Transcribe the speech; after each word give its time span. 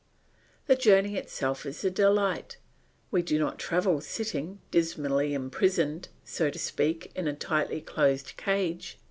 The 0.65 0.75
journey 0.75 1.15
itself 1.15 1.63
is 1.63 1.85
a 1.85 1.91
delight. 1.91 2.57
We 3.11 3.21
do 3.21 3.37
not 3.37 3.59
travel 3.59 4.01
sitting, 4.01 4.59
dismally 4.71 5.35
imprisoned, 5.35 6.07
so 6.23 6.49
to 6.49 6.57
speak, 6.57 7.11
in 7.13 7.27
a 7.27 7.35
tightly 7.35 7.81
closed 7.81 8.35
cage. 8.35 8.97